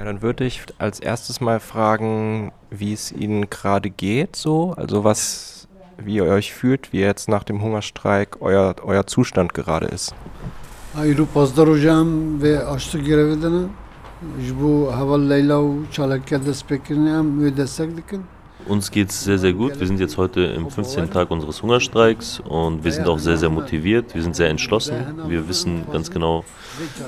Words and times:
Ja, 0.00 0.05
dann 0.05 0.21
würde 0.21 0.45
ich 0.45 0.63
als 0.77 0.99
erstes 0.99 1.41
mal 1.41 1.59
fragen, 1.59 2.51
wie 2.69 2.93
es 2.93 3.11
Ihnen 3.11 3.49
gerade 3.49 3.89
geht, 3.89 4.35
so, 4.35 4.73
also 4.77 5.03
was, 5.03 5.67
wie 5.97 6.15
ihr 6.15 6.25
euch 6.25 6.53
fühlt, 6.53 6.93
wie 6.93 6.99
jetzt 6.99 7.29
nach 7.29 7.43
dem 7.43 7.61
Hungerstreik 7.61 8.41
euer, 8.41 8.75
euer 8.83 9.05
Zustand 9.07 9.53
gerade 9.53 9.87
ist. 9.87 10.13
ایرو 10.97 11.25
پازده 11.25 11.63
روزه 11.63 11.91
هم 11.91 12.37
به 12.37 12.59
آشتو 12.59 12.97
گرفته 12.99 13.35
دنن 13.35 13.69
جبو 14.47 14.89
هوا 14.89 15.17
لیلا 15.17 15.63
و 15.63 15.85
چالکه 15.91 16.37
دست 16.37 16.67
بکرنه 16.67 17.11
هم 17.11 17.39
وی 17.39 17.51
دستک 17.51 17.89
دکن 17.89 18.23
uns 18.67 18.91
geht 18.91 19.09
es 19.09 19.23
sehr, 19.23 19.37
sehr 19.37 19.53
gut. 19.53 19.79
Wir 19.79 19.87
sind 19.87 19.99
jetzt 19.99 20.17
heute 20.17 20.41
im 20.41 20.69
15. 20.69 21.09
Tag 21.11 21.31
unseres 21.31 21.61
Hungerstreiks 21.61 22.39
und 22.39 22.83
wir 22.83 22.91
sind 22.91 23.07
auch 23.07 23.19
sehr, 23.19 23.37
sehr 23.37 23.49
motiviert. 23.49 24.13
Wir 24.13 24.21
sind 24.21 24.35
sehr 24.35 24.49
entschlossen. 24.49 24.93
Wir 25.27 25.47
wissen 25.47 25.85
ganz 25.91 26.11
genau, 26.11 26.45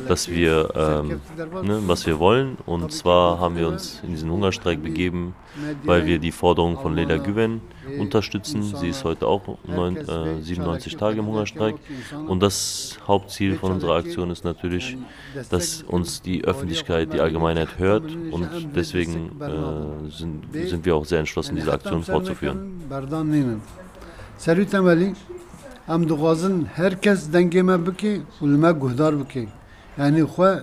dass 0.08 0.30
wir, 0.30 0.70
ähm, 0.76 1.22
ne, 1.64 1.80
was 1.86 2.06
wir 2.06 2.20
wollen. 2.20 2.58
Und 2.66 2.92
zwar 2.92 3.40
haben 3.40 3.56
wir 3.56 3.68
uns 3.68 4.02
in 4.04 4.12
diesen 4.12 4.32
Hungerstreik 4.32 4.82
begeben, 4.82 5.36
weil 5.84 6.06
wir 6.06 6.20
die 6.20 6.32
Forderung 6.32 6.78
von 6.80 6.96
Leila 6.96 7.18
Güven 7.18 7.62
unterstützen. 7.99 8.63
Sie 8.63 8.89
ist 8.89 9.05
heute 9.05 9.27
auch 9.27 9.59
neun, 9.67 9.97
äh, 9.97 10.43
97 10.43 10.97
Tage 10.97 11.19
im 11.21 11.27
Hungerstreik. 11.27 11.77
Und 12.27 12.41
das 12.43 12.99
Hauptziel 13.07 13.57
von 13.57 13.73
unserer 13.73 13.97
Aktion 13.97 14.31
ist 14.31 14.45
natürlich, 14.45 14.97
dass 15.51 15.83
uns 15.83 16.23
die 16.23 16.45
Öffentlichkeit, 16.45 17.13
die 17.13 17.21
Allgemeinheit 17.21 17.79
hört. 17.79 18.05
Und 18.31 18.49
deswegen 18.75 19.41
äh, 19.41 20.11
sind, 20.11 20.45
sind 20.53 20.85
wir 20.85 20.97
auch 20.97 21.05
sehr 21.05 21.21
entschlossen, 21.21 21.57
diese 21.57 21.73
Aktion 21.73 22.03
fortzuführen. 22.03 22.83
سری 24.39 24.65
تمالی 24.65 25.15
هم 25.89 26.05
دخوازن 26.05 26.67
هر 26.75 26.95
کس 26.95 27.31
دنگی 27.31 27.63
ما 27.63 27.77
بکی 27.77 28.23
و 28.43 28.47
لما 28.47 28.73
گهدار 28.73 29.15
بکی 29.15 29.49
یعنی 29.99 30.25
خواه 30.25 30.63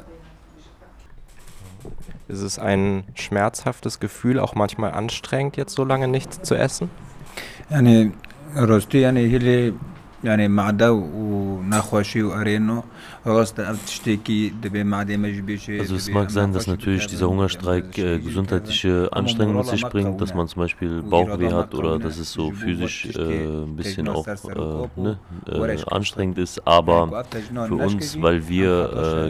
Ist 2.27 2.41
es 2.41 2.57
ein 2.57 3.03
schmerzhaftes 3.13 3.99
Gefühl, 3.99 4.39
auch 4.39 4.55
manchmal 4.55 4.93
anstrengend, 4.93 5.57
jetzt 5.57 5.75
so 5.75 5.83
lange 5.83 6.07
nichts 6.07 6.41
zu 6.41 6.55
essen? 6.55 6.89
yani 7.70 8.12
rosti 8.56 8.98
yani 8.98 9.20
hili 9.20 9.74
یعنی 10.25 10.47
معده 10.47 10.89
و 10.89 11.61
نخواشی 11.61 12.21
و 12.21 12.29
ارینو 12.29 12.81
راست 13.25 13.59
اف 13.59 13.85
تشتکی 13.85 14.53
دبی 14.63 14.83
معده 14.83 15.17
مجبیشه 15.17 15.83
Also 15.83 15.95
es 15.95 16.09
mag 16.09 16.29
sein, 16.31 16.51
dass 16.53 16.67
natürlich 16.67 17.05
dieser 17.07 17.27
Hungerstreik 17.29 17.97
äh, 17.97 18.19
gesundheitliche 18.19 19.09
Anstrengungen 19.11 19.57
mit 19.57 19.67
sich 19.67 19.83
bringt, 19.83 20.19
dass 20.21 20.33
man 20.33 20.47
zum 20.47 20.61
Beispiel 20.63 21.01
Bauchweh 21.01 21.51
hat 21.53 21.75
oder 21.75 21.99
dass 21.99 22.17
es 22.17 22.31
so 22.31 22.51
physisch 22.51 22.97
äh, 23.15 23.65
ein 23.65 23.75
bisschen 23.75 24.07
auch 24.09 24.25
äh, 24.27 25.01
ne, 25.05 25.19
äh, 25.47 25.77
anstrengend 25.97 26.37
ist. 26.37 26.65
Aber 26.67 27.25
für 27.67 27.75
uns, 27.75 28.19
weil 28.21 28.47
wir 28.47 28.71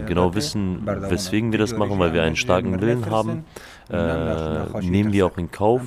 äh, 0.02 0.08
genau 0.08 0.33
wissen, 0.35 0.85
weswegen 0.85 1.52
wir 1.52 1.59
das 1.59 1.75
machen, 1.75 1.99
weil 1.99 2.13
wir 2.13 2.23
einen 2.23 2.38
starken 2.38 2.80
Willen 2.80 3.05
haben, 3.09 3.44
äh, 3.89 4.81
nehmen 4.81 5.11
wir 5.11 5.25
auch 5.25 5.38
in 5.38 5.52
Kauf, 5.52 5.81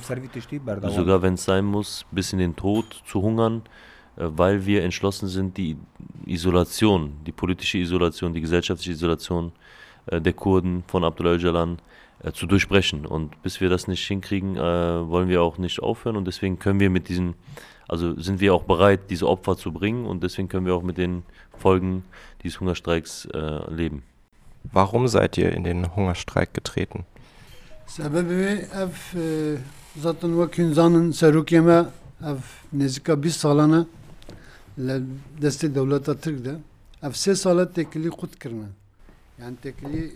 sogar 0.99 1.21
wenn 1.23 1.33
es 1.33 1.45
sein 1.45 1.65
muss, 1.65 2.05
bis 2.11 2.31
in 2.33 2.39
den 2.39 2.55
Tod 2.55 2.85
zu 3.05 3.21
hungern, 3.21 3.63
äh, 3.65 3.89
Äh, 4.16 4.26
weil 4.36 4.64
wir 4.66 4.82
entschlossen 4.82 5.28
sind, 5.28 5.56
die 5.56 5.76
Isolation, 6.26 7.12
die 7.26 7.32
politische 7.32 7.78
Isolation, 7.78 8.32
die 8.32 8.40
gesellschaftliche 8.40 8.92
Isolation 8.92 9.52
äh, 10.06 10.20
der 10.20 10.32
Kurden 10.32 10.84
von 10.86 11.04
Abdullah 11.04 11.34
Öcalan 11.34 11.78
äh, 12.22 12.32
zu 12.32 12.46
durchbrechen. 12.46 13.06
Und 13.06 13.42
bis 13.42 13.60
wir 13.60 13.68
das 13.68 13.88
nicht 13.88 14.06
hinkriegen, 14.06 14.56
wollen 14.56 15.28
wir 15.28 15.42
auch 15.42 15.58
nicht 15.58 15.80
aufhören. 15.80 16.16
Und 16.16 16.26
deswegen 16.26 16.58
können 16.58 16.80
wir 16.80 16.90
mit 16.90 17.08
diesen, 17.08 17.34
also 17.88 18.18
sind 18.20 18.40
wir 18.40 18.54
auch 18.54 18.64
bereit, 18.64 19.10
diese 19.10 19.28
Opfer 19.28 19.56
zu 19.56 19.72
bringen. 19.72 20.06
Und 20.06 20.22
deswegen 20.22 20.48
können 20.48 20.66
wir 20.66 20.74
auch 20.74 20.82
mit 20.82 20.96
den 20.96 21.24
Folgen 21.58 22.04
dieses 22.42 22.60
Hungerstreiks 22.60 23.28
leben. 23.68 24.02
Warum 24.72 25.08
seid 25.08 25.36
ihr 25.36 25.52
in 25.52 25.64
den 25.64 25.94
Hungerstreik 25.94 26.54
getreten? 26.54 27.04
Sebebi 27.86 28.64
ev 28.72 29.14
e, 29.14 29.58
zaten 30.00 30.38
vak 30.38 30.58
insanın 30.58 31.10
serukeme 31.10 31.84
ev 32.22 32.40
nezika 32.72 33.22
bir 33.22 33.30
salana 33.30 33.86
سالانه 34.77 34.99
دست 35.43 35.65
دولت 35.65 36.09
ترک 36.21 36.37
ده 36.47 36.59
اف 37.03 37.17
سه 37.17 37.33
ساله 37.33 37.65
تکلی 37.65 38.09
خود 38.09 38.35
کردن 38.35 38.71
یعنی 39.39 39.57
تکلی 39.63 40.11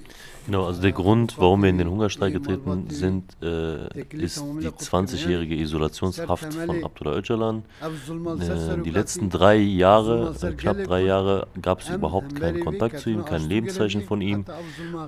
Genau, 0.48 0.64
also 0.64 0.80
der 0.80 0.92
Grund, 0.92 1.36
warum 1.36 1.62
wir 1.62 1.68
in 1.68 1.76
den 1.76 1.90
Hungerstreik 1.90 2.32
getreten 2.32 2.86
sind, 2.88 3.36
äh, 3.42 3.86
ist 4.16 4.42
die 4.62 4.70
20-jährige 4.70 5.54
Isolationshaft 5.54 6.54
von 6.54 6.82
Abdullah 6.84 7.18
Öcalan. 7.18 7.64
Äh, 7.82 8.82
die 8.82 8.90
letzten 8.90 9.28
drei 9.28 9.56
Jahre, 9.56 10.34
äh, 10.40 10.52
knapp 10.52 10.82
drei 10.84 11.02
Jahre, 11.02 11.48
gab 11.60 11.82
es 11.82 11.90
überhaupt 11.90 12.34
keinen 12.34 12.64
Kontakt 12.64 12.98
zu 13.00 13.10
ihm, 13.10 13.26
kein 13.26 13.46
Lebenszeichen 13.46 14.04
von 14.04 14.22
ihm. 14.22 14.46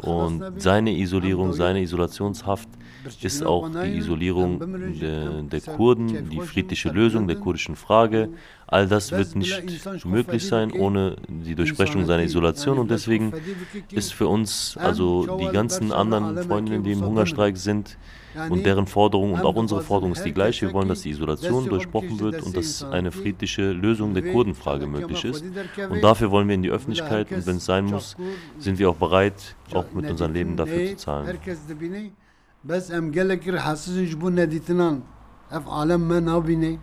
Und 0.02 0.60
seine 0.60 0.94
Isolierung, 0.94 1.54
seine 1.54 1.80
Isolationshaft 1.80 2.68
ist 3.22 3.42
auch 3.42 3.70
die 3.70 3.96
Isolierung 3.96 5.00
der, 5.00 5.40
der 5.40 5.60
Kurden, 5.62 6.28
die 6.28 6.40
friedliche 6.40 6.90
Lösung 6.90 7.26
der 7.26 7.36
kurdischen 7.36 7.76
Frage. 7.76 8.28
All 8.66 8.86
das 8.86 9.10
wird 9.10 9.34
nicht 9.34 10.04
möglich 10.04 10.46
sein 10.46 10.70
ohne 10.70 11.16
die 11.28 11.56
Durchbrechung 11.56 12.06
seiner 12.06 12.22
Isolation 12.22 12.78
und 12.78 12.90
deswegen 12.90 13.32
ist 13.90 14.12
für 14.12 14.28
uns, 14.28 14.76
also 14.76 15.26
die 15.41 15.51
ganzen 15.59 15.91
anderen 16.01 16.25
Freundinnen, 16.47 16.83
die 16.83 16.93
im 16.97 17.03
Hungerstreik 17.09 17.55
sind 17.57 17.97
und 18.53 18.65
deren 18.69 18.87
Forderung 18.95 19.29
und 19.35 19.43
auch 19.49 19.57
unsere 19.63 19.81
Forderung 19.89 20.11
ist 20.17 20.25
die 20.29 20.35
gleiche. 20.39 20.67
Wir 20.67 20.73
wollen, 20.73 20.89
dass 20.93 21.01
die 21.05 21.11
Isolation 21.15 21.61
durchbrochen 21.73 22.19
wird 22.19 22.37
und 22.45 22.55
dass 22.57 22.83
eine 22.97 23.11
friedliche 23.19 23.65
Lösung 23.85 24.13
der 24.17 24.25
Kurdenfrage 24.33 24.87
möglich 24.87 25.23
ist. 25.31 25.43
Und 25.93 26.01
dafür 26.03 26.31
wollen 26.31 26.47
wir 26.49 26.55
in 26.55 26.63
die 26.67 26.73
Öffentlichkeit 26.77 27.31
und 27.31 27.45
wenn 27.47 27.57
es 27.57 27.65
sein 27.65 27.85
muss, 27.85 28.07
sind 28.59 28.79
wir 28.79 28.89
auch 28.91 28.99
bereit, 29.05 29.39
auch 29.73 29.87
mit 29.93 30.09
unserem 30.09 30.33
Leben 30.33 30.53
dafür 30.57 30.81
zu 30.89 30.95
zahlen. 31.05 31.27
بس 32.69 32.91
ام 32.91 33.11
گلک 33.11 33.43
حساسن 33.65 34.05
جبو 34.11 34.29
ندیتنان 34.29 35.01
اف 35.51 35.67
عالم 35.69 36.01
ما 36.01 36.19
نابینه 36.19 36.77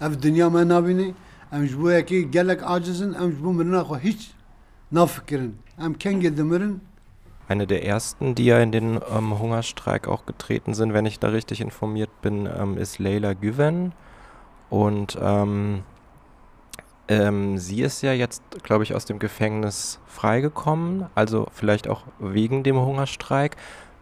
اف 0.00 0.12
دنیا 0.16 0.48
ما 0.48 0.64
نابینه 0.64 1.14
ام 1.52 1.64
جبو 1.64 1.90
یکی 1.90 2.24
گلک 2.36 2.60
عاجزن 2.62 3.14
ام 3.14 3.30
جبو 3.30 3.52
مرنا 3.52 3.84
خو 3.84 3.94
هیچ 3.94 4.20
نافکرن 4.92 5.52
ام 5.78 5.92
کنگ 6.02 6.28
دمرن 6.38 6.74
eine 7.47 7.65
der 7.65 7.85
ersten, 7.85 8.35
die 8.35 8.45
ja 8.45 8.59
in 8.59 8.71
den 8.71 8.99
ähm, 9.15 9.39
Hungerstreik 9.39 10.07
auch 10.07 10.25
getreten 10.25 10.73
sind, 10.73 10.93
wenn 10.93 11.05
ich 11.05 11.19
da 11.19 11.29
richtig 11.29 11.61
informiert 11.61 12.09
bin, 12.21 12.45
ähm, 12.45 12.77
ist 12.77 12.99
Leila 12.99 13.33
Güven. 13.33 13.93
Und 14.69 15.17
ähm, 15.21 15.83
ähm, 17.07 17.57
sie 17.57 17.81
ist 17.81 18.01
ja 18.01 18.11
jetzt, 18.11 18.43
glaube 18.63 18.83
ich, 18.83 18.93
aus 18.93 19.05
dem 19.05 19.19
Gefängnis 19.19 19.99
freigekommen, 20.05 21.05
also 21.15 21.47
vielleicht 21.53 21.87
auch 21.87 22.01
wegen 22.19 22.63
dem 22.63 22.77
Hungerstreik. 22.77 23.55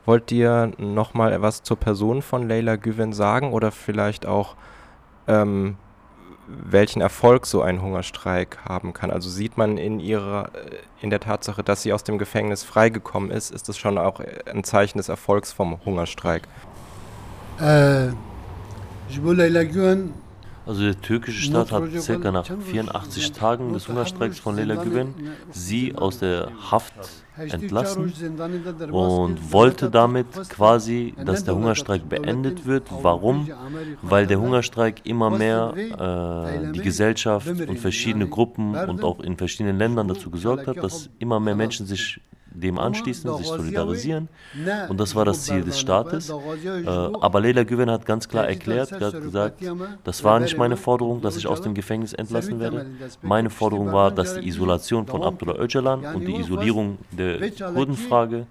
Wollt 0.06 0.32
ihr 0.32 0.72
nochmal 0.78 1.42
was 1.42 1.64
zur 1.64 1.78
Person 1.78 2.22
von 2.22 2.48
Leila 2.48 2.76
Güven 2.76 3.14
sagen 3.14 3.54
oder 3.54 3.72
vielleicht 3.72 4.26
auch, 4.26 4.56
ähm, 5.28 5.78
welchen 6.48 7.02
Erfolg 7.02 7.46
so 7.46 7.62
ein 7.62 7.82
Hungerstreik 7.82 8.60
haben 8.68 8.94
kann. 8.94 9.12
Also 9.12 9.30
sieht 9.30 9.58
man 9.58 9.78
in 9.78 10.00
ihrer, 10.00 10.50
äh, 10.54 10.78
in 11.02 11.10
der 11.10 11.20
Tatsache, 11.20 11.64
dass 11.64 11.82
sie 11.82 11.94
aus 11.94 12.04
dem 12.04 12.18
Gefängnis 12.18 12.64
freigekommen 12.64 13.32
ist, 13.32 13.52
ist 13.52 13.70
das 13.70 13.78
schon 13.78 13.98
auch 13.98 14.20
äh, 14.20 14.44
ein 14.52 14.64
Zeichen 14.64 14.98
des 14.98 15.10
Erfolgs 15.10 15.52
vom 15.52 15.84
Hungerstreik. 15.86 16.48
Äh, 17.60 18.08
je 19.10 19.22
voulais. 19.22 19.50
Also 20.66 20.82
der 20.82 21.00
türkische 21.00 21.42
Staat 21.42 21.72
hat 21.72 21.84
circa 22.00 22.32
nach 22.32 22.46
84 22.46 23.32
Tagen 23.32 23.74
des 23.74 23.88
Hungerstreiks 23.88 24.40
von 24.40 24.56
Leila 24.56 24.76
Güven 24.76 25.14
sie 25.52 25.96
aus 25.96 26.20
der 26.20 26.50
Haft 26.72 26.94
entlassen 27.38 28.14
und 28.92 29.52
wollte 29.52 29.90
damit 29.90 30.28
quasi, 30.50 31.14
dass 31.24 31.44
der 31.44 31.56
Hungerstreik 31.56 32.08
beendet 32.08 32.66
wird. 32.66 32.88
Warum? 33.02 33.50
Weil 34.02 34.26
der 34.26 34.40
Hungerstreik 34.40 35.02
immer 35.06 35.30
mehr 35.30 35.74
äh, 35.76 36.72
die 36.72 36.82
Gesellschaft 36.82 37.48
und 37.48 37.78
verschiedene 37.78 38.28
Gruppen 38.28 38.76
und 38.76 39.04
auch 39.04 39.20
in 39.20 39.38
verschiedenen 39.38 39.78
Ländern 39.78 40.08
dazu 40.08 40.30
gesorgt 40.30 40.68
hat, 40.68 40.78
dass 40.78 41.10
immer 41.20 41.40
mehr 41.40 41.56
Menschen 41.56 41.86
sich 41.86 42.22
dem 42.56 42.80
anschließen, 42.80 43.36
sich 43.38 43.48
solidarisieren. 43.48 44.30
Und 44.90 45.00
das 45.00 45.16
war 45.16 45.26
das 45.26 45.44
Ziel 45.44 45.64
des 45.64 45.80
Staates. 45.80 46.30
Äh, 46.30 46.88
aber 46.88 47.42
Leila 47.42 47.64
Güven 47.64 47.90
hat 47.90 48.06
ganz 48.06 48.28
klar 48.28 48.48
erklärt, 48.48 48.92
hat 48.92 49.22
gesagt, 49.22 49.62
das 50.04 50.24
war 50.24 50.40
nicht 50.40 50.58
meine 50.58 50.78
Forderung, 50.78 51.22
dass 51.22 51.38
ich 51.38 51.48
aus 51.48 51.62
dem 51.62 51.74
Gefängnis 51.74 52.14
entlassen 52.14 52.60
werde. 52.60 52.86
Meine 53.22 53.50
Forderung 53.50 53.92
war, 53.92 54.12
dass 54.12 54.36
die 54.36 54.48
Isolation 54.48 55.06
von 55.06 55.24
Abdullah 55.24 55.56
Öcalan 55.56 56.16
und 56.16 56.26
die 56.26 56.36
Isolierung 56.36 56.98
der 57.12 57.52
Kurdenfrage, 57.52 58.48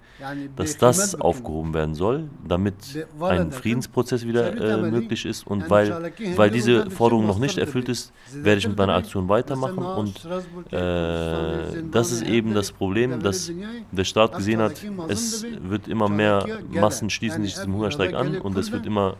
dass 0.56 0.76
das 0.78 1.14
aufgehoben 1.14 1.74
werden 1.74 1.94
soll, 1.94 2.24
damit 2.46 2.74
ein 3.20 3.52
Friedensprozess 3.52 4.26
wieder 4.26 4.56
äh, 4.56 4.90
möglich 4.90 5.24
ist. 5.26 5.46
Und 5.46 5.68
weil, 5.70 6.12
weil 6.36 6.50
diese 6.50 6.90
Forderung 6.90 7.26
noch 7.26 7.38
nicht 7.38 7.58
erfüllt 7.58 7.88
ist, 7.88 8.12
werde 8.32 8.58
ich 8.58 8.68
mit 8.68 8.76
meiner 8.76 8.94
Aktion 8.94 9.28
weitermachen. 9.28 9.78
Und 9.78 10.24
äh, 10.72 11.82
das 11.90 12.12
ist 12.12 12.22
eben 12.22 12.54
das 12.54 12.72
Problem, 12.72 13.20
dass 13.22 13.52
der 13.93 14.03
Staat 14.03 14.35
gesehen 14.35 14.59
hat, 14.59 14.73
es 15.07 15.45
wird 15.61 15.87
immer 15.87 16.09
mehr 16.09 16.45
Massen 16.71 17.09
schließen 17.09 17.43
sich 17.43 17.55
diesem 17.55 17.73
Hungerstreik 17.73 18.13
an 18.13 18.37
und 18.39 18.57
es 18.57 18.71
wird 18.71 18.85
immer 18.85 19.17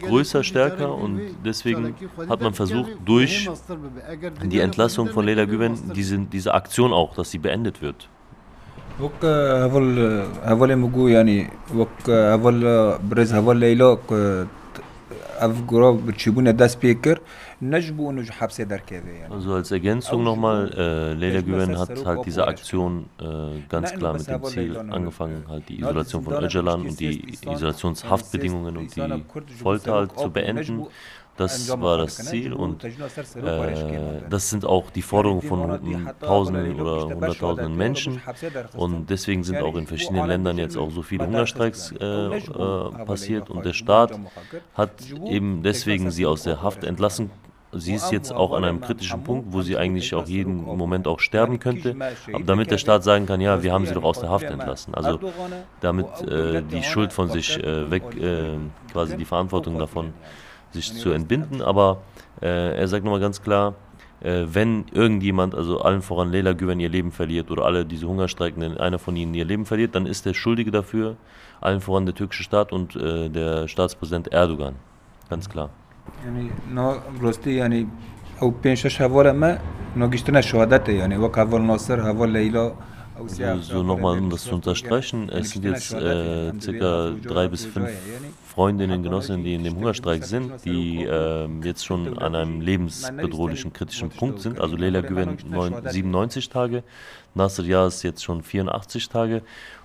größer, 0.00 0.42
stärker 0.44 0.94
und 0.94 1.20
deswegen 1.44 1.94
hat 2.28 2.40
man 2.40 2.54
versucht, 2.54 2.90
durch 3.04 3.48
die 4.44 4.60
Entlassung 4.60 5.08
von 5.08 5.24
Leila 5.26 5.44
Güven 5.44 5.92
diese, 5.94 6.18
diese 6.18 6.54
Aktion 6.54 6.92
auch, 6.92 7.14
dass 7.14 7.30
sie 7.30 7.38
beendet 7.38 7.82
wird. 7.82 8.08
وك 9.00 9.24
هفول 9.24 9.98
هفول 10.42 10.76
مجو 10.76 11.08
يعني 11.08 11.50
وك 11.74 12.10
هفول 12.10 12.98
برز 12.98 13.34
هفول 13.34 13.60
ev 15.41 15.53
Gurov 15.67 15.99
Çibune 16.17 16.59
dest 16.59 16.83
pê 16.83 17.01
kir 17.01 17.17
necbûn 17.61 18.17
û 18.17 18.23
ji 18.23 18.33
hepsê 18.39 18.69
derkeve. 18.69 19.27
Also 19.31 19.53
als 19.53 19.71
Ergänzung 19.71 20.23
nochmal, 20.23 20.59
äh, 20.73 21.21
Leyla 21.21 21.41
Güven 21.41 21.77
hat 21.79 22.05
halt 22.05 22.25
diese 22.25 22.47
Aktion 22.47 23.05
äh, 23.19 23.25
ganz 23.69 23.93
klar 23.93 24.13
mit 24.13 24.27
dem 24.27 24.43
Ziel 24.43 24.77
angefangen, 24.77 25.43
halt 25.47 25.69
die 25.69 25.79
Isolation 25.79 26.23
von 26.23 26.33
Öcalan 26.43 26.81
und 26.81 26.99
die 26.99 27.13
Isolationshaftbedingungen 27.55 28.77
und 28.77 28.95
die 28.95 29.23
Folter 29.63 29.93
halt 29.93 30.19
zu 30.19 30.29
beenden. 30.29 30.85
Das 31.37 31.69
war 31.81 31.97
das 31.97 32.17
Ziel 32.17 32.53
und 32.53 32.83
äh, 32.83 32.91
das 34.29 34.49
sind 34.49 34.65
auch 34.65 34.91
die 34.91 35.01
Forderungen 35.01 35.41
von 35.41 35.79
Tausenden 36.19 36.79
oder 36.79 37.05
Hunderttausenden 37.05 37.75
Menschen. 37.75 38.21
Und 38.75 39.09
deswegen 39.09 39.43
sind 39.43 39.57
auch 39.57 39.75
in 39.75 39.87
verschiedenen 39.87 40.27
Ländern 40.27 40.57
jetzt 40.57 40.77
auch 40.77 40.91
so 40.91 41.01
viele 41.01 41.25
Hungerstreiks 41.25 41.91
äh, 41.99 42.05
äh, 42.05 43.05
passiert. 43.05 43.49
Und 43.49 43.65
der 43.65 43.73
Staat 43.73 44.19
hat 44.75 44.91
eben 45.25 45.63
deswegen 45.63 46.11
sie 46.11 46.25
aus 46.25 46.43
der 46.43 46.61
Haft 46.61 46.83
entlassen. 46.83 47.31
Sie 47.75 47.95
ist 47.95 48.11
jetzt 48.11 48.31
auch 48.31 48.53
an 48.53 48.63
einem 48.63 48.81
kritischen 48.81 49.23
Punkt, 49.23 49.51
wo 49.51 49.63
sie 49.63 49.77
eigentlich 49.77 50.13
auch 50.13 50.27
jeden 50.27 50.61
Moment 50.61 51.07
auch 51.07 51.19
sterben 51.19 51.57
könnte, 51.57 51.95
aber 52.31 52.43
damit 52.43 52.69
der 52.69 52.77
Staat 52.77 53.03
sagen 53.03 53.25
kann, 53.25 53.41
ja, 53.41 53.63
wir 53.63 53.73
haben 53.73 53.87
sie 53.87 53.95
doch 53.95 54.03
aus 54.03 54.19
der 54.19 54.29
Haft 54.29 54.45
entlassen. 54.45 54.93
Also 54.93 55.19
damit 55.81 56.05
äh, 56.21 56.61
die 56.61 56.83
Schuld 56.83 57.11
von 57.11 57.29
sich 57.29 57.57
äh, 57.57 57.89
weg, 57.89 58.03
äh, 58.15 58.57
quasi 58.91 59.17
die 59.17 59.25
Verantwortung 59.25 59.79
davon 59.79 60.13
sich 60.72 60.94
zu 60.94 61.10
entbinden, 61.10 61.62
aber 61.62 61.98
äh, 62.42 62.76
er 62.76 62.88
sagt 62.88 63.04
nochmal 63.04 63.20
ganz 63.20 63.42
klar, 63.42 63.74
äh, 64.20 64.44
wenn 64.46 64.86
irgendjemand, 64.92 65.54
also 65.54 65.80
allen 65.80 66.02
voran 66.02 66.32
Leila 66.32 66.52
Güven 66.52 66.80
ihr 66.80 66.88
Leben 66.88 67.12
verliert 67.12 67.50
oder 67.50 67.64
alle 67.64 67.84
diese 67.84 68.06
Hungerstreikenden, 68.06 68.78
einer 68.78 68.98
von 68.98 69.16
ihnen 69.16 69.34
ihr 69.34 69.44
Leben 69.44 69.64
verliert, 69.64 69.94
dann 69.94 70.06
ist 70.06 70.26
der 70.26 70.34
Schuldige 70.34 70.70
dafür, 70.70 71.16
allen 71.60 71.80
voran 71.80 72.06
der 72.06 72.14
türkische 72.14 72.42
Staat 72.42 72.72
und 72.72 72.96
äh, 72.96 73.28
der 73.28 73.68
Staatspräsident 73.68 74.28
Erdogan. 74.32 74.74
Ganz 75.30 75.48
klar. 75.48 75.70
يعني 76.24 76.50
نو 76.74 76.94
راستی 77.22 77.50
یعنی 77.50 77.86
او 78.40 78.50
پنج 78.50 78.74
شش 78.74 79.02
هوار 79.02 79.32
ما 79.32 79.58
نگشتن 79.96 80.40
شهادت 80.40 80.88
یعنی 80.88 81.16
وک 81.16 81.38
هوار 81.38 81.60
ناصر 81.60 82.00
هوار 82.00 82.28
لیلا 82.28 82.72
so 83.61 83.83
nochmal, 83.83 84.17
um 84.17 84.29
das 84.29 84.43
zu 84.43 84.55
unterstreichen, 84.55 85.29
es 85.29 85.51
sind 85.51 85.65
jetzt 85.65 85.93
äh, 85.93 86.51
circa 86.59 87.11
drei 87.21 87.47
bis 87.47 87.65
fünf 87.65 87.89
Freundinnen, 88.47 89.03
Genossinnen, 89.03 89.43
die 89.43 89.53
in 89.53 89.63
dem 89.63 89.75
Hungerstreik 89.75 90.23
sind, 90.23 90.65
die 90.65 91.03
äh, 91.03 91.47
jetzt 91.63 91.85
schon 91.85 92.17
an 92.17 92.35
einem 92.35 92.61
lebensbedrohlichen, 92.61 93.73
kritischen 93.73 94.09
Punkt 94.09 94.41
sind. 94.41 94.59
Also 94.59 94.75
Leila 94.75 95.01
Güven 95.01 95.37
97 95.85 96.49
Tage, 96.49 96.83
Nasser 97.35 97.63
Yas 97.63 98.03
jetzt 98.03 98.23
schon 98.23 98.43
84 98.43 99.09
Tage 99.09 99.41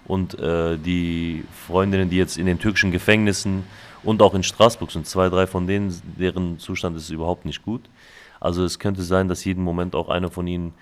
und 0.06 0.38
äh, 0.38 0.78
die 0.78 1.44
Freundinnen, 1.66 2.10
die 2.10 2.16
jetzt 2.16 2.38
in 2.38 2.46
den 2.46 2.58
türkischen 2.58 2.90
Gefängnissen 2.90 3.64
und 4.02 4.22
auch 4.22 4.34
in 4.34 4.42
Straßburg 4.42 4.90
sind, 4.90 5.06
zwei, 5.06 5.28
drei 5.28 5.46
von 5.46 5.66
denen, 5.66 6.00
deren 6.18 6.58
Zustand 6.58 6.96
ist 6.96 7.10
überhaupt 7.10 7.44
nicht 7.44 7.62
gut. 7.62 7.82
Also 8.40 8.64
es 8.64 8.78
könnte 8.78 9.02
sein, 9.02 9.28
dass 9.28 9.44
jeden 9.44 9.64
Moment 9.64 9.94
auch 9.94 10.08
einer 10.08 10.30
von 10.30 10.46
ihnen 10.46 10.72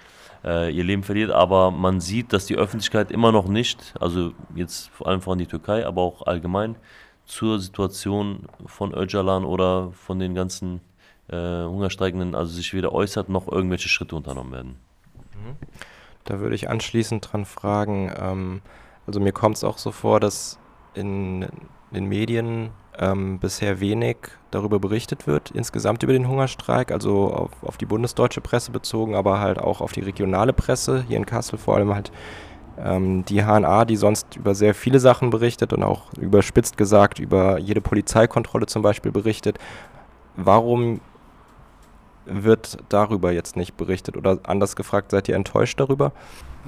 äh, 0.47 0.71
ihr 0.71 0.85
Leben 0.85 1.03
verliert. 1.03 1.31
Aber 1.31 1.71
man 1.71 2.01
sieht, 2.01 2.33
dass 2.33 2.47
die 2.47 2.57
Öffentlichkeit 2.57 3.11
immer 3.11 3.33
noch 3.33 3.49
nicht, 3.49 3.95
also 4.01 4.33
jetzt 4.55 4.89
vor 4.91 5.09
allem 5.09 5.21
von 5.21 5.39
die 5.39 5.47
Türkei, 5.47 5.85
aber 5.85 6.03
auch 6.03 6.27
allgemein 6.27 6.77
zur 7.27 7.59
Situation 7.59 8.47
von 8.67 8.95
Öcalan 8.95 9.45
oder 9.45 9.91
von 9.93 10.19
den 10.19 10.35
ganzen 10.35 10.81
äh, 11.29 11.65
Hungerstreikenden, 11.65 12.35
also 12.35 12.53
sich 12.53 12.73
weder 12.73 12.93
äußert, 12.93 13.29
noch 13.29 13.51
irgendwelche 13.51 13.89
Schritte 13.89 14.15
unternommen 14.15 14.53
werden. 14.53 14.77
Mhm. 15.35 15.57
Da 16.25 16.39
würde 16.39 16.55
ich 16.55 16.71
anschließend 16.71 17.33
dran 17.33 17.45
fragen, 17.45 18.13
ähm, 18.17 18.63
also 19.07 19.21
mir 19.21 19.33
kommt 19.33 19.57
es 19.57 19.65
auch 19.65 19.79
so 19.79 19.93
vor, 19.93 20.21
dass 20.21 20.59
in 20.97 21.47
den 21.93 22.07
Medien 22.07 22.71
ähm, 22.99 23.39
bisher 23.39 23.81
wenig 23.81 24.17
darüber 24.51 24.79
berichtet 24.79 25.27
wird, 25.27 25.51
insgesamt 25.51 26.03
über 26.03 26.13
den 26.13 26.29
Hungerstreik, 26.29 26.91
also 26.91 27.33
auf, 27.33 27.51
auf, 27.63 27.77
die 27.77 27.87
bundesdeutsche 27.87 28.41
Presse 28.41 28.71
bezogen, 28.71 29.15
aber 29.15 29.41
halt 29.41 29.59
auch 29.59 29.81
auf 29.81 29.93
die 29.93 30.01
regionale 30.01 30.53
Presse, 30.53 31.05
hier 31.07 31.17
in 31.17 31.27
Kassel 31.27 31.59
vor 31.59 31.77
allem 31.77 31.95
halt 31.95 32.11
ähm, 32.79 33.25
die 33.25 33.43
HNA, 33.43 33.85
die 33.85 33.97
sonst 33.97 34.37
über 34.37 34.55
sehr 34.55 34.75
viele 34.75 34.99
Sachen 34.99 35.31
berichtet 35.31 35.73
und 35.73 35.83
auch 35.83 36.13
überspitzt 36.15 36.77
gesagt 36.77 37.19
über 37.19 37.59
jede 37.59 37.81
Polizeikontrolle 37.81 38.67
zum 38.67 38.83
Beispiel 38.83 39.13
berichtet. 39.13 39.59
Warum 40.37 41.01
wird 42.26 42.78
darüber 42.90 43.32
jetzt 43.32 43.56
nicht 43.56 43.78
berichtet? 43.78 44.18
Oder 44.18 44.40
anders 44.44 44.76
gefragt, 44.76 45.12
seid 45.12 45.28
ihr 45.30 45.36
enttäuscht 45.36 45.80
darüber? 45.80 46.12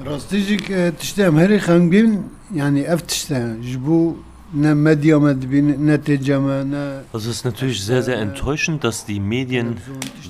راستيجي 0.05 0.91
تشتي 0.91 1.27
امهري 1.27 1.59
خانجين 1.59 2.29
يعني 2.55 2.93
افتشتا 2.93 3.59
جبو 3.61 4.15
Also 7.12 7.28
es 7.28 7.36
ist 7.36 7.44
natürlich 7.44 7.84
sehr, 7.84 8.02
sehr 8.02 8.16
enttäuschend, 8.16 8.82
dass 8.82 9.04
die 9.04 9.20
Medien 9.20 9.76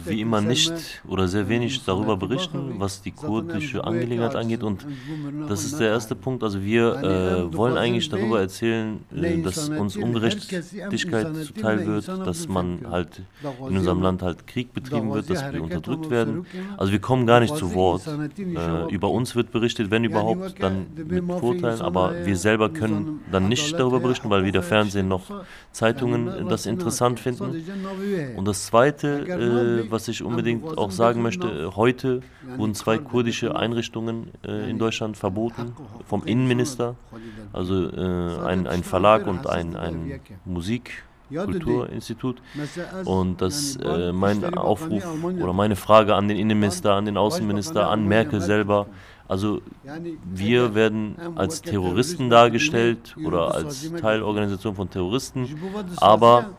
wie 0.06 0.20
immer 0.20 0.41
nicht 0.41 0.73
oder 1.06 1.29
sehr 1.29 1.49
wenig 1.49 1.85
darüber 1.85 2.17
berichten, 2.17 2.75
was 2.79 3.00
die 3.00 3.12
kurdische 3.12 3.85
Angelegenheit 3.85 4.35
angeht. 4.35 4.65
Und 4.65 4.85
das 5.49 5.65
ist 5.65 5.79
der 5.79 5.91
erste 5.91 6.17
Punkt. 6.17 6.43
Also 6.43 6.65
wir 6.65 6.97
äh, 6.97 7.56
wollen 7.56 7.76
eigentlich 7.76 8.09
darüber 8.09 8.41
erzählen, 8.41 8.99
äh, 9.15 9.41
dass 9.41 9.69
uns 9.69 9.97
Ungerechtigkeit 9.97 11.37
zuteil 11.37 11.87
wird, 11.87 12.09
dass 12.09 12.49
man 12.49 12.81
halt 12.91 13.23
in 13.69 13.76
unserem 13.76 14.03
Land 14.03 14.23
halt 14.23 14.49
Krieg 14.49 14.75
betrieben 14.75 15.12
wird, 15.12 15.31
dass 15.31 15.53
wir 15.53 15.62
unterdrückt 15.62 16.11
werden. 16.11 16.44
Also 16.76 16.91
wir 16.91 17.00
kommen 17.00 17.25
gar 17.26 17.38
nicht 17.38 17.56
zu 17.56 17.73
Wort. 17.75 18.03
Äh, 18.09 18.93
über 18.93 19.11
uns 19.11 19.37
wird 19.37 19.53
berichtet, 19.53 19.93
wenn 19.93 20.03
überhaupt, 20.03 20.61
dann 20.61 20.87
mit 20.97 21.25
Vorteilen, 21.25 21.81
aber 21.82 22.14
wir 22.25 22.37
selber 22.37 22.69
können 22.69 23.21
dann 23.31 23.49
nicht 23.49 23.79
darüber 23.79 24.00
berichten 24.00 24.07
berichten, 24.08 24.31
weil 24.31 24.44
weder 24.44 24.62
Fernsehen 24.62 25.08
noch 25.08 25.22
Zeitungen 25.72 26.49
das 26.49 26.66
interessant 26.66 27.20
finden. 27.20 27.62
Und 28.37 28.49
das 28.49 28.66
Zweite, 28.66 29.87
äh, 29.87 29.90
was 29.90 30.08
ich 30.08 30.22
unbedingt 30.22 30.78
auch 30.78 30.90
sagen 30.90 31.22
möchte, 31.22 31.76
heute 31.76 32.22
wurden 32.56 32.75
zwei 32.75 32.99
kurdische 32.99 33.55
Einrichtungen 33.55 34.31
äh, 34.46 34.70
in 34.70 34.78
Deutschland 34.78 35.16
verboten 35.16 35.75
vom 36.06 36.25
Innenminister, 36.25 36.96
also 37.52 37.90
äh, 37.90 38.46
ein, 38.46 38.66
ein 38.66 38.82
Verlag 38.82 39.26
und 39.26 39.46
ein, 39.46 39.76
ein 39.76 40.20
Musik. 40.44 41.04
Kulturinstitut. 41.31 42.40
Und 43.04 43.43
das 43.43 43.76
äh, 43.76 44.12
mein 44.12 44.43
Aufruf 44.56 45.04
oder 45.22 45.52
meine 45.52 45.76
Frage 45.76 46.14
an 46.14 46.26
den 46.26 46.38
Innenminister, 46.38 46.94
an 46.94 47.04
den 47.04 47.19
Außenminister, 47.19 47.90
an 47.90 48.08
Merkel 48.08 48.40
selber, 48.40 48.87
also 49.28 49.60
wir 50.25 50.75
werden 50.75 51.16
als 51.36 51.60
Terroristen 51.60 52.30
dargestellt 52.30 53.14
oder 53.25 53.54
als 53.54 53.92
Teilorganisation 53.92 54.75
von 54.75 54.88
Terroristen, 54.88 55.46
aber 55.99 56.50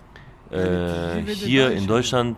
äh, 0.51 1.21
hier 1.25 1.71
in 1.71 1.87
Deutschland 1.87 2.37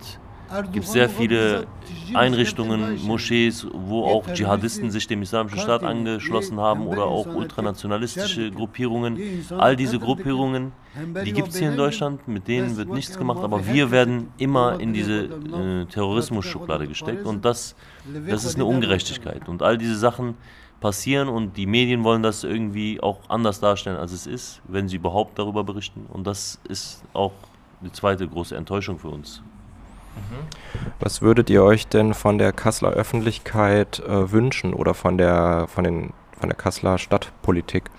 gibt 0.71 0.85
es 0.85 0.91
sehr 0.91 1.09
viele 1.09 1.67
Einrichtungen, 2.13 3.03
Moschees, 3.05 3.67
wo 3.71 4.05
auch 4.05 4.27
Dschihadisten 4.31 4.91
sich 4.91 5.07
dem 5.07 5.21
Islamischen 5.21 5.59
Staat 5.59 5.83
angeschlossen 5.83 6.59
haben 6.59 6.87
oder 6.87 7.05
auch 7.05 7.27
ultranationalistische 7.27 8.51
Gruppierungen. 8.51 9.45
All 9.57 9.75
diese 9.75 9.99
Gruppierungen, 9.99 10.71
die 11.25 11.31
gibt 11.33 11.49
es 11.49 11.57
hier 11.57 11.71
in 11.71 11.77
Deutschland, 11.77 12.27
mit 12.27 12.47
denen 12.47 12.77
wird 12.77 12.89
nichts 12.89 13.17
gemacht, 13.17 13.39
aber 13.43 13.65
wir 13.65 13.91
werden 13.91 14.29
immer 14.37 14.79
in 14.79 14.93
diese 14.93 15.23
äh, 15.23 15.85
Terrorismus-Schublade 15.85 16.87
gesteckt 16.87 17.25
und 17.25 17.45
das, 17.45 17.75
das 18.27 18.43
ist 18.43 18.55
eine 18.55 18.65
Ungerechtigkeit. 18.65 19.47
Und 19.47 19.61
all 19.61 19.77
diese 19.77 19.97
Sachen 19.97 20.35
passieren 20.81 21.29
und 21.29 21.55
die 21.55 21.67
Medien 21.67 22.03
wollen 22.03 22.23
das 22.23 22.43
irgendwie 22.43 22.99
auch 23.01 23.19
anders 23.29 23.59
darstellen, 23.59 23.97
als 23.97 24.11
es 24.11 24.27
ist, 24.27 24.61
wenn 24.67 24.89
sie 24.89 24.97
überhaupt 24.97 25.39
darüber 25.39 25.63
berichten. 25.63 26.07
Und 26.11 26.27
das 26.27 26.59
ist 26.67 27.03
auch 27.13 27.33
die 27.81 27.91
zweite 27.91 28.27
große 28.27 28.55
Enttäuschung 28.55 28.99
für 28.99 29.09
uns. 29.09 29.41
Was 31.00 31.22
würdet 31.22 31.50
ihr 31.50 31.62
euch 31.62 31.86
denn 31.86 32.14
von 32.14 32.38
der 32.38 32.52
Kasseler 32.52 32.92
Öffentlichkeit 32.92 34.00
äh, 34.00 34.32
wünschen 34.32 34.72
oder 34.72 34.94
von 34.94 35.18
der, 35.18 35.66
von, 35.68 35.84
den, 35.84 36.12
von 36.38 36.48
der 36.48 36.56
Kasseler 36.56 36.98
Stadtpolitik? 36.98 37.90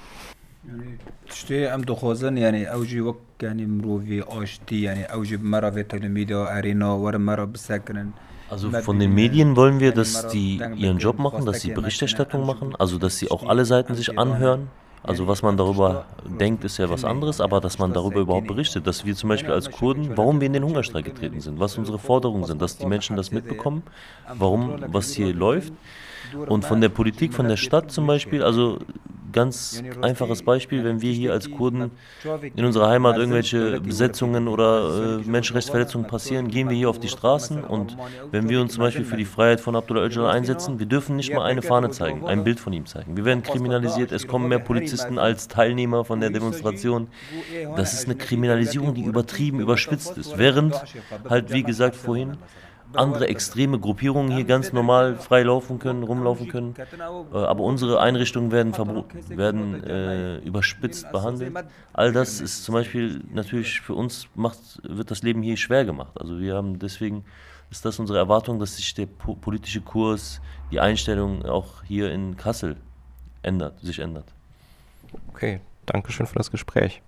تشتي 1.30 1.74
ام 1.74 1.82
دخوزن 1.82 2.38
يعني 2.38 2.72
اوجي 2.72 3.02
وك 3.02 3.20
يعني 3.42 3.66
مروفي 3.66 4.24
اشتي 4.28 4.82
يعني 4.82 5.04
اوجي 5.04 5.38
مرة 5.38 5.70
في 5.70 5.84
تلميذ 5.84 6.34
ارينا 6.34 6.92
ور 6.92 7.18
مرة 7.18 7.46
بسكنن 7.46 8.12
Also 8.50 8.72
von 8.72 8.98
den 8.98 9.14
Medien 9.14 9.58
wollen 9.58 9.82
wir, 9.82 9.92
dass 9.92 10.30
die 10.30 10.62
ihren 10.78 11.00
Job 11.00 11.20
machen, 11.20 11.46
dass 11.46 11.60
sie 11.60 11.72
Berichterstattung 11.74 12.46
machen, 12.46 12.76
also 12.80 12.98
dass 12.98 13.18
sie 13.18 13.30
auch 13.30 13.44
alle 13.50 13.66
Seiten 13.66 13.94
sich 13.94 14.18
anhören, 14.18 14.70
also 15.03 15.27
was 15.27 15.43
man 15.43 15.57
darüber 15.57 16.05
denkt, 16.25 16.65
ist 16.65 16.79
ja 16.79 16.89
was 16.89 17.05
anderes, 17.05 17.41
aber 17.41 17.61
dass 17.61 17.79
man 17.79 17.93
darüber 17.93 18.21
überhaupt 18.21 18.47
berichtet, 18.47 18.87
dass 18.87 19.05
wir 19.05 19.15
zum 19.17 19.29
Beispiel 19.29 19.53
als 19.53 19.71
Kurden, 19.71 20.17
warum 20.17 20.41
wir 20.41 20.47
in 20.47 20.53
den 20.53 20.65
Hungerstreik 20.65 21.05
getreten 21.05 21.41
sind, 21.41 21.59
was 21.59 21.77
unsere 21.77 21.99
Forderungen 21.99 22.45
sind, 22.45 22.63
dass 22.63 22.79
die 22.79 22.87
Menschen 22.87 23.17
das 23.17 23.33
mitbekommen, 23.33 23.83
warum 24.35 24.77
was 24.89 25.13
hier 25.13 25.35
läuft. 25.35 25.73
Und 26.47 26.65
von 26.65 26.81
der 26.81 26.89
Politik, 26.89 27.35
von 27.35 27.49
der 27.49 27.57
Stadt 27.57 27.91
zum 27.91 28.07
Beispiel, 28.07 28.43
also 28.43 28.79
ganz 29.33 29.83
einfaches 30.01 30.43
Beispiel, 30.43 30.85
wenn 30.85 31.03
wir 31.03 31.13
hier 31.13 31.33
als 31.33 31.51
Kurden 31.51 31.91
in 32.55 32.65
unserer 32.65 32.89
Heimat 32.89 33.17
irgendwelche 33.17 33.81
Besetzungen 33.81 34.49
oder 34.49 35.21
äh, 35.21 35.29
Menschenrechtsverletzungen 35.29 36.07
passieren, 36.07 36.49
gehen 36.49 36.69
wir 36.69 36.77
hier 36.77 36.91
auf 36.91 36.99
die 36.99 37.09
Straßen 37.09 37.65
und 37.65 37.97
wenn 38.31 38.49
wir 38.49 38.61
uns 38.61 38.75
zum 38.75 38.83
Beispiel 38.83 39.05
für 39.05 39.17
die 39.17 39.25
Freiheit 39.25 39.61
von 39.61 39.77
Abdullah 39.77 40.05
Öcalan 40.05 40.31
einsetzen, 40.31 40.79
wir 40.79 40.87
dürfen 40.87 41.17
nicht 41.17 41.33
mal 41.33 41.45
eine 41.45 41.63
Fahne 41.63 41.91
zeigen, 41.91 42.27
ein 42.27 42.45
Bild 42.45 42.61
von 42.61 42.73
ihm 42.73 42.87
zeigen. 42.87 43.17
Wir 43.17 43.25
werden 43.25 43.43
kriminalisiert, 43.43 44.13
es 44.13 44.27
kommen 44.27 44.49
mehr 44.49 44.59
Polizisten 44.59 45.19
als 45.19 45.49
Teilnehmer 45.49 46.05
von 46.05 46.21
der 46.21 46.31
Demonstration. 46.31 47.09
Das 47.77 47.93
ist 47.93 48.07
eine 48.07 48.17
Kriminalisierung, 48.17 48.95
die 48.95 49.03
übertrieben, 49.03 49.61
überspitzt 49.61 50.17
ist. 50.19 50.39
Während 50.39 50.81
halt, 51.29 51.53
wie 51.53 51.63
gesagt 51.63 51.97
vorhin, 51.97 52.37
andere 52.97 53.29
extreme 53.29 53.79
Gruppierungen 53.79 54.33
hier 54.33 54.45
ganz 54.45 54.73
normal 54.73 55.17
frei 55.17 55.43
laufen 55.43 55.79
können, 55.79 56.03
rumlaufen 56.03 56.49
können. 56.49 56.75
Äh, 57.33 57.37
aber 57.37 57.63
unsere 57.63 58.01
Einrichtungen 58.01 58.53
werden, 58.53 58.75
werden 59.29 59.85
äh, 59.85 60.39
überspitzt 60.39 61.11
behandelt. 61.13 61.53
All 61.93 62.13
das 62.13 62.41
ist 62.41 62.65
zum 62.65 62.75
Beispiel 62.75 63.23
natürlich 63.33 63.81
für 63.81 63.95
uns 63.95 64.29
macht, 64.35 64.59
wird 64.83 65.11
das 65.11 65.23
Leben 65.23 65.43
hier 65.43 65.57
schwer 65.57 65.85
gemacht. 65.85 66.13
Also 66.21 66.39
wir 66.39 66.55
haben 66.55 66.79
deswegen 66.79 67.25
ist 67.71 67.85
das 67.85 67.99
unsere 67.99 68.19
Erwartung, 68.19 68.59
dass 68.59 68.77
sich 68.77 68.93
der 68.95 69.07
po 69.07 69.35
politische 69.35 69.81
Kurs, 69.81 70.41
die 70.71 70.79
Einstellung 70.79 71.45
auch 71.47 71.83
hier 71.85 72.13
in 72.13 72.37
Kassel 72.37 72.77
ändert, 73.43 73.81
sich 73.81 73.99
ändert. 73.99 74.27
Okay, 75.29 75.61
danke 75.87 76.13
schön 76.13 76.27
für 76.27 76.37
das 76.37 76.51
Gespräch. 76.51 77.03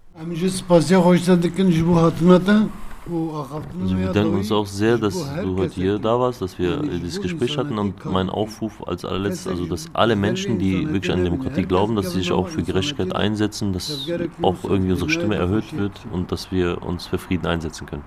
Also 3.07 3.99
wir 3.99 4.13
danken 4.13 4.37
uns 4.37 4.51
auch 4.51 4.67
sehr, 4.67 4.97
dass 4.97 5.15
du 5.43 5.57
heute 5.59 5.75
hier 5.75 5.99
da 5.99 6.19
warst, 6.19 6.41
dass 6.41 6.59
wir 6.59 6.79
dieses 6.79 7.21
Gespräch 7.21 7.59
hatten 7.59 7.79
und 7.79 8.03
mein 8.07 8.31
Aufruf 8.31 8.87
als 8.87 9.05
allerletztes, 9.05 9.47
also 9.47 9.67
dass 9.67 9.87
alle 9.93 10.17
Menschen, 10.17 10.59
die 10.59 10.89
wirklich 10.91 11.13
an 11.13 11.23
Demokratie 11.23 11.65
glauben, 11.65 11.97
dass 11.97 12.13
sie 12.13 12.21
sich 12.21 12.33
auch 12.33 12.49
für 12.49 12.63
Gerechtigkeit 12.63 13.15
einsetzen, 13.15 13.75
dass 13.75 14.09
auch 14.41 14.57
irgendwie 14.65 14.93
unsere 14.93 15.11
Stimme 15.11 15.35
erhöht 15.35 15.77
wird 15.77 16.01
und 16.13 16.33
dass 16.33 16.51
wir 16.51 16.83
uns 16.83 17.07
für 17.07 17.19
Frieden 17.19 17.47
einsetzen 17.47 17.87
können. 17.87 18.05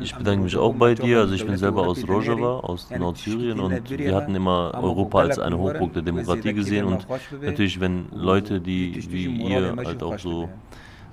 Ich 0.00 0.14
bedanke 0.14 0.44
mich 0.44 0.56
auch 0.56 0.74
bei 0.74 0.94
dir. 0.94 1.20
Also 1.20 1.34
ich 1.34 1.46
bin 1.46 1.56
selber 1.56 1.86
aus 1.86 2.06
Rojava, 2.06 2.60
aus 2.60 2.90
Nordsyrien 2.90 3.60
und 3.60 3.90
wir 3.90 4.14
hatten 4.14 4.34
immer 4.34 4.72
Europa 4.74 5.20
als 5.20 5.38
eine 5.38 5.58
Hochburg 5.58 5.92
der 5.92 6.02
Demokratie 6.02 6.52
gesehen 6.52 6.84
und 6.86 7.06
natürlich, 7.40 7.80
wenn 7.80 8.06
Leute, 8.12 8.60
die 8.60 9.06
wie 9.10 9.26
ihr 9.26 9.74
halt 9.76 10.02
auch 10.02 10.18
so 10.18 10.48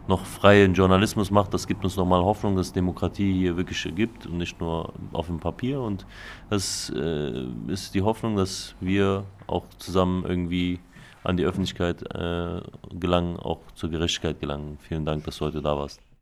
noch 0.07 0.25
freien 0.25 0.73
Journalismus 0.73 1.31
macht, 1.31 1.53
das 1.53 1.67
gibt 1.67 1.83
uns 1.83 1.95
nochmal 1.95 2.21
Hoffnung, 2.23 2.55
dass 2.55 2.71
Demokratie 2.71 3.33
hier 3.33 3.57
wirklich 3.57 3.87
gibt 3.95 4.27
und 4.27 4.37
nicht 4.37 4.59
nur 4.59 4.93
auf 5.13 5.27
dem 5.27 5.39
Papier. 5.39 5.81
Und 5.81 6.05
das 6.49 6.91
äh, 6.95 7.45
ist 7.67 7.95
die 7.95 8.01
Hoffnung, 8.01 8.35
dass 8.35 8.75
wir 8.79 9.23
auch 9.47 9.65
zusammen 9.79 10.23
irgendwie 10.27 10.79
an 11.23 11.37
die 11.37 11.43
Öffentlichkeit 11.43 12.03
äh, 12.13 12.61
gelangen, 12.99 13.37
auch 13.37 13.61
zur 13.73 13.89
Gerechtigkeit 13.89 14.39
gelangen. 14.39 14.77
Vielen 14.81 15.05
Dank, 15.05 15.23
dass 15.25 15.39
du 15.39 15.45
heute 15.45 15.61
da 15.61 15.75
warst. 15.75 16.04